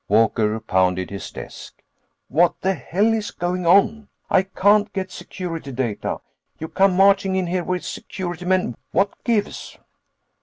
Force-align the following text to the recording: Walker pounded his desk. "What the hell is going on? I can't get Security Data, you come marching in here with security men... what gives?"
Walker 0.09 0.59
pounded 0.59 1.11
his 1.11 1.29
desk. 1.29 1.79
"What 2.27 2.59
the 2.61 2.73
hell 2.73 3.13
is 3.13 3.29
going 3.29 3.67
on? 3.67 4.07
I 4.31 4.41
can't 4.41 4.91
get 4.93 5.11
Security 5.11 5.71
Data, 5.71 6.21
you 6.57 6.69
come 6.69 6.95
marching 6.97 7.35
in 7.35 7.45
here 7.45 7.63
with 7.63 7.85
security 7.85 8.45
men... 8.45 8.75
what 8.93 9.11
gives?" 9.23 9.77